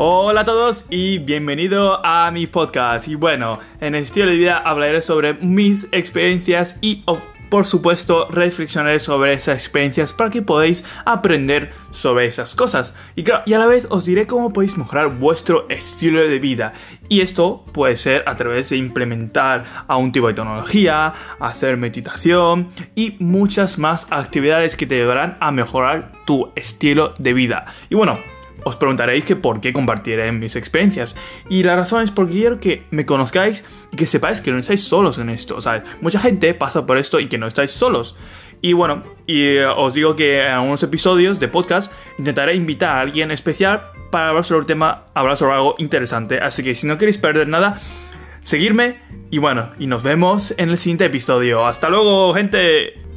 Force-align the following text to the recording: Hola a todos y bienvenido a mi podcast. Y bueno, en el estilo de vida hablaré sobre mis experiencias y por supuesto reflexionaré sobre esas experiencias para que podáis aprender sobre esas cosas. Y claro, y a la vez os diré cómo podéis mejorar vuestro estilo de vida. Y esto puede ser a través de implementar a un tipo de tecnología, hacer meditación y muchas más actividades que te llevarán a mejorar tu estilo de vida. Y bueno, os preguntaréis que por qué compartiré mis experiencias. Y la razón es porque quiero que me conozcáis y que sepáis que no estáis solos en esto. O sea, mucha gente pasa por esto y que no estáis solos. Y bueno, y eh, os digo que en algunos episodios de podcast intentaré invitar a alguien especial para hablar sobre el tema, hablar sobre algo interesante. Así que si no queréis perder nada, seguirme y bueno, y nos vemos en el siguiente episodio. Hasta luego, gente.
Hola 0.00 0.42
a 0.42 0.44
todos 0.44 0.84
y 0.90 1.18
bienvenido 1.18 2.06
a 2.06 2.30
mi 2.30 2.46
podcast. 2.46 3.08
Y 3.08 3.16
bueno, 3.16 3.58
en 3.80 3.96
el 3.96 4.04
estilo 4.04 4.26
de 4.26 4.36
vida 4.36 4.56
hablaré 4.56 5.02
sobre 5.02 5.34
mis 5.34 5.88
experiencias 5.90 6.76
y 6.80 7.04
por 7.50 7.66
supuesto 7.66 8.28
reflexionaré 8.30 9.00
sobre 9.00 9.32
esas 9.32 9.56
experiencias 9.56 10.12
para 10.12 10.30
que 10.30 10.40
podáis 10.40 10.84
aprender 11.04 11.72
sobre 11.90 12.26
esas 12.26 12.54
cosas. 12.54 12.94
Y 13.16 13.24
claro, 13.24 13.42
y 13.44 13.54
a 13.54 13.58
la 13.58 13.66
vez 13.66 13.88
os 13.90 14.04
diré 14.04 14.28
cómo 14.28 14.52
podéis 14.52 14.78
mejorar 14.78 15.18
vuestro 15.18 15.68
estilo 15.68 16.20
de 16.20 16.38
vida. 16.38 16.74
Y 17.08 17.20
esto 17.20 17.64
puede 17.72 17.96
ser 17.96 18.22
a 18.28 18.36
través 18.36 18.68
de 18.68 18.76
implementar 18.76 19.64
a 19.88 19.96
un 19.96 20.12
tipo 20.12 20.28
de 20.28 20.34
tecnología, 20.34 21.12
hacer 21.40 21.76
meditación 21.76 22.68
y 22.94 23.16
muchas 23.18 23.80
más 23.80 24.06
actividades 24.10 24.76
que 24.76 24.86
te 24.86 24.94
llevarán 24.94 25.36
a 25.40 25.50
mejorar 25.50 26.12
tu 26.24 26.52
estilo 26.54 27.14
de 27.18 27.32
vida. 27.32 27.64
Y 27.90 27.96
bueno, 27.96 28.16
os 28.68 28.76
preguntaréis 28.76 29.24
que 29.24 29.36
por 29.36 29.60
qué 29.60 29.72
compartiré 29.72 30.30
mis 30.32 30.56
experiencias. 30.56 31.16
Y 31.48 31.62
la 31.62 31.76
razón 31.76 32.02
es 32.02 32.10
porque 32.10 32.32
quiero 32.32 32.60
que 32.60 32.84
me 32.90 33.06
conozcáis 33.06 33.64
y 33.90 33.96
que 33.96 34.06
sepáis 34.06 34.40
que 34.40 34.52
no 34.52 34.58
estáis 34.58 34.82
solos 34.82 35.18
en 35.18 35.30
esto. 35.30 35.56
O 35.56 35.60
sea, 35.60 35.82
mucha 36.00 36.20
gente 36.20 36.54
pasa 36.54 36.86
por 36.86 36.98
esto 36.98 37.18
y 37.20 37.28
que 37.28 37.38
no 37.38 37.46
estáis 37.46 37.70
solos. 37.70 38.16
Y 38.60 38.72
bueno, 38.72 39.02
y 39.26 39.42
eh, 39.42 39.66
os 39.66 39.94
digo 39.94 40.16
que 40.16 40.40
en 40.40 40.52
algunos 40.52 40.82
episodios 40.82 41.38
de 41.38 41.48
podcast 41.48 41.92
intentaré 42.18 42.54
invitar 42.54 42.96
a 42.96 43.00
alguien 43.00 43.30
especial 43.30 43.90
para 44.10 44.28
hablar 44.28 44.44
sobre 44.44 44.60
el 44.60 44.66
tema, 44.66 45.06
hablar 45.14 45.36
sobre 45.36 45.54
algo 45.54 45.74
interesante. 45.78 46.38
Así 46.38 46.62
que 46.62 46.74
si 46.74 46.86
no 46.86 46.98
queréis 46.98 47.18
perder 47.18 47.48
nada, 47.48 47.80
seguirme 48.42 49.00
y 49.30 49.38
bueno, 49.38 49.70
y 49.78 49.86
nos 49.86 50.02
vemos 50.02 50.54
en 50.58 50.70
el 50.70 50.78
siguiente 50.78 51.04
episodio. 51.04 51.66
Hasta 51.66 51.88
luego, 51.88 52.34
gente. 52.34 53.07